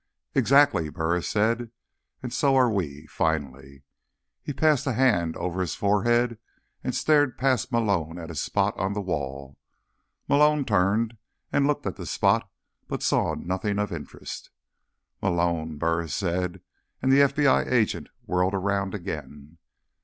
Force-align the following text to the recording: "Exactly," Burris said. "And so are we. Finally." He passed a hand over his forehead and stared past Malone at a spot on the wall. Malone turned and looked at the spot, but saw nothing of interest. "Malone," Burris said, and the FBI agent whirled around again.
"Exactly," 0.33 0.89
Burris 0.89 1.29
said. 1.29 1.69
"And 2.23 2.33
so 2.33 2.55
are 2.55 2.71
we. 2.71 3.05
Finally." 3.05 3.83
He 4.41 4.51
passed 4.51 4.87
a 4.87 4.93
hand 4.93 5.37
over 5.37 5.61
his 5.61 5.75
forehead 5.75 6.39
and 6.83 6.95
stared 6.95 7.37
past 7.37 7.71
Malone 7.71 8.17
at 8.17 8.31
a 8.31 8.33
spot 8.33 8.75
on 8.79 8.93
the 8.93 8.99
wall. 9.01 9.59
Malone 10.27 10.65
turned 10.65 11.19
and 11.53 11.67
looked 11.67 11.85
at 11.85 11.97
the 11.97 12.07
spot, 12.07 12.49
but 12.87 13.03
saw 13.03 13.35
nothing 13.35 13.77
of 13.77 13.91
interest. 13.91 14.49
"Malone," 15.21 15.77
Burris 15.77 16.15
said, 16.15 16.61
and 16.99 17.11
the 17.11 17.19
FBI 17.19 17.71
agent 17.71 18.09
whirled 18.25 18.55
around 18.55 18.95
again. 18.95 19.59